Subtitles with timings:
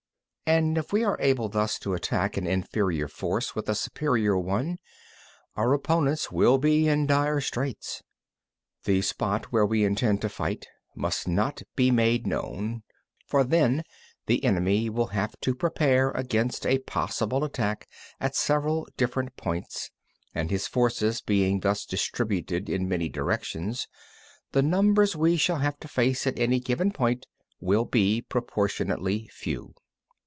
[0.47, 0.65] 15.
[0.65, 4.79] And if we are able thus to attack an inferior force with a superior one,
[5.55, 8.03] our opponents will be in dire straits.
[8.81, 8.81] 16.
[8.83, 12.83] The spot where we intend to fight must not be made known;
[13.25, 13.83] for then
[14.25, 17.87] the enemy will have to prepare against a possible attack
[18.19, 19.89] at several different points;
[20.35, 23.87] and his forces being thus distributed in many directions,
[24.51, 27.25] the numbers we shall have to face at any given point
[27.61, 29.73] will be proportionately few.